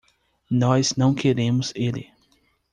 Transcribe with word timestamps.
Nós 0.49 0.95
não 0.95 1.13
queremos 1.13 1.71
ele! 1.75 2.11